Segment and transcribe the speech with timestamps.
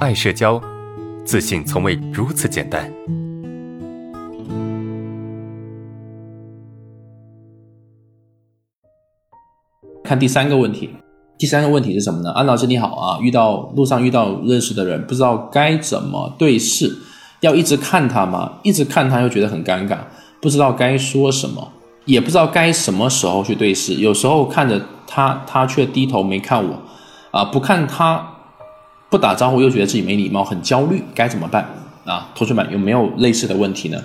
[0.00, 0.58] 爱社交，
[1.26, 2.90] 自信从未如此简单。
[10.02, 10.88] 看第三个问题，
[11.36, 12.30] 第三个问题是什么呢？
[12.30, 16.96] 安老师你好啊，遇到路上遇到认识的人，不知道该怎么对视，
[17.40, 18.54] 要一直看他吗？
[18.62, 19.98] 一直看他又觉得很尴尬，
[20.40, 21.72] 不知道该说什么，
[22.06, 23.96] 也不知道该什么时候去对视。
[23.96, 26.78] 有时候看着他，他却低头没看我，
[27.32, 28.29] 啊，不看他，
[29.10, 31.68] 不打招呼又觉得自己没礼貌，很焦虑，该怎么办？
[32.04, 34.00] 啊，同学们有没有类似的问题呢？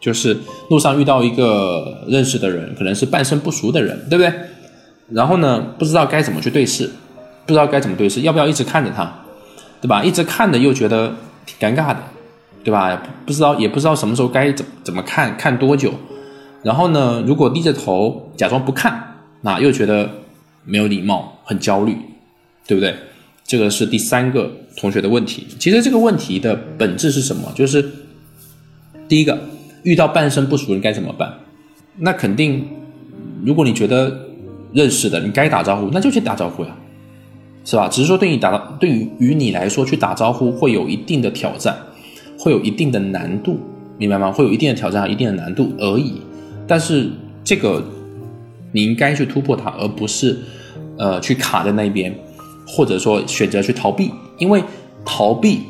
[0.00, 0.38] 就是
[0.70, 4.32] 路上遇到一个认识的人，可能是半生不熟的人，对不对？
[5.10, 6.88] 然后呢，不知道该怎么去对视，
[7.46, 9.12] 不知道该怎么对视，要不要一直看着他，
[9.80, 10.04] 对吧？
[10.04, 11.12] 一直看着又觉得
[11.44, 11.96] 挺尴尬的，
[12.62, 13.02] 对吧？
[13.26, 15.92] 不知道也不知道什么时候该怎怎么看，看多久。
[16.62, 20.08] 然后呢，如果低着头假装不看，那又觉得
[20.64, 21.96] 没有礼貌，很焦虑，
[22.66, 22.94] 对不对？
[23.48, 25.44] 这个是第三个同学的问题。
[25.58, 27.50] 其实这个问题的本质是什么？
[27.56, 27.84] 就是
[29.08, 29.36] 第一个，
[29.82, 31.34] 遇到半生不熟人该怎么办？
[31.96, 32.64] 那肯定，
[33.44, 34.28] 如果你觉得。
[34.70, 36.76] 认识的，你该打招呼，那就去打招呼呀，
[37.64, 37.88] 是吧？
[37.88, 41.74] 只是说对你打，对于于你来说去打招呼会有一定的挑战，
[42.38, 43.58] 会有一定的难度，
[43.96, 44.30] 明白吗？
[44.30, 46.20] 会有一定的挑战一定的难度而已。
[46.66, 47.08] 但是
[47.42, 47.82] 这个
[48.70, 50.38] 你应该去突破它，而不是
[50.98, 52.14] 呃去卡在那边，
[52.68, 54.62] 或者说选择去逃避，因为
[55.04, 55.62] 逃避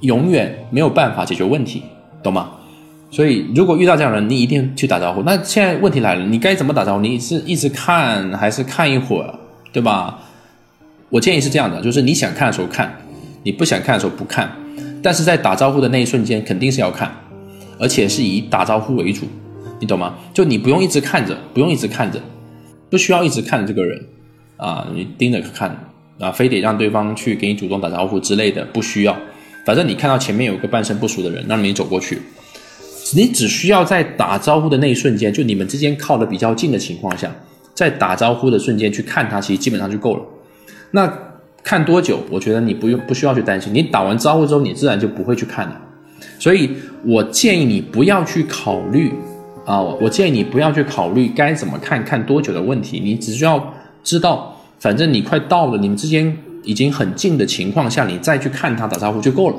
[0.00, 1.82] 永远没有办法解决问题，
[2.22, 2.50] 懂吗？
[3.10, 5.22] 所以，如果遇到这样的人，你一定去打招呼。
[5.22, 7.00] 那现在问题来了，你该怎么打招呼？
[7.00, 9.34] 你是一直看，还是看一会儿，
[9.72, 10.18] 对吧？
[11.10, 12.90] 我建议是这样的，就是你想看的时候看，
[13.42, 14.50] 你不想看的时候不看。
[15.02, 17.12] 但是在打招呼的那一瞬间，肯定是要看，
[17.78, 19.26] 而且是以打招呼为主，
[19.78, 20.14] 你懂吗？
[20.32, 22.18] 就你不用一直看着，不用一直看着，
[22.88, 24.02] 不需要一直看着这个人
[24.56, 29.16] 啊，你盯着看啊，非得让对方去给你主动打招呼之类的，不需要。
[29.64, 32.20] 反正你看到前面有个半生不熟的人，让你走过去。
[33.14, 37.30] 你只需要在打招呼的那一瞬间，就你们之间靠的比较近的情况下，
[37.74, 40.22] 在打招呼的瞬间去看他，其实基本上就够了。
[40.92, 41.12] 那
[41.62, 42.18] 看多久？
[42.30, 43.72] 我觉得你不用不需要去担心。
[43.72, 45.80] 你打完招呼之后，你自然就不会去看了。
[46.38, 46.70] 所以
[47.04, 49.12] 我建议你不要去考虑
[49.64, 52.98] 啊，我建议你不要去考虑该怎么看看多久的问题。
[52.98, 54.51] 你只需要知道，
[54.82, 59.56] 反正你快到了，你们之间已经很近的情况下，你再去看他打招呼就够了，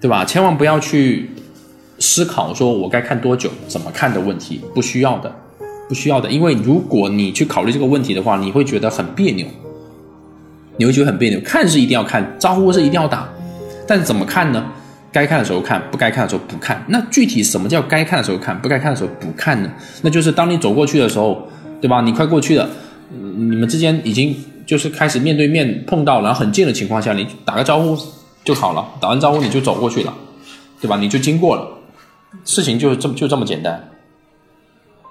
[0.00, 0.24] 对吧？
[0.24, 1.30] 千万不要去。
[1.98, 5.32] 思考说，我该看多久，怎么看的问题，不需要的，
[5.88, 6.28] 不需要的。
[6.28, 9.46] 因为如果你去考虑这个问题的话，你会觉得很别扭，
[10.78, 11.38] 你会觉得很别扭。
[11.42, 13.28] 看是一定要看，招呼是一定要打，
[13.86, 14.66] 但是怎么看呢？
[15.12, 16.84] 该看的时候看，不该看的时候不看。
[16.88, 19.70] 那具体什么叫该看的时候看，不该看的时候不看呢？
[20.02, 21.46] 那就是当你走过去的时候，
[21.80, 22.00] 对吧？
[22.00, 22.68] 你快过去了，
[23.14, 24.34] 你们之间已经
[24.66, 27.96] 就是开始面对面碰到，然后很近的情况下，你打个招呼
[28.44, 28.86] 就好了。
[29.00, 30.14] 打完招呼你就走过去了，
[30.80, 30.96] 对吧？
[30.96, 31.68] 你就经过了。
[32.44, 33.90] 事情就这么就这么简单，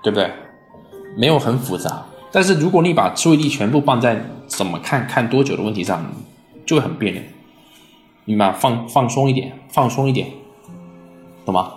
[0.01, 0.31] 对不对？
[1.17, 2.05] 没有很复杂。
[2.31, 6.03] 但是如果你把注意力全部放在怎么看看多久的问题上，
[6.65, 7.21] 就会很别扭。
[8.25, 10.27] 你把放放松一点，放松一点，
[11.45, 11.71] 懂吗？